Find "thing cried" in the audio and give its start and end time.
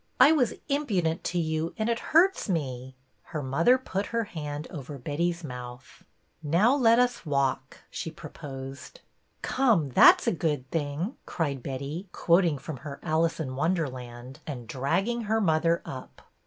10.71-11.61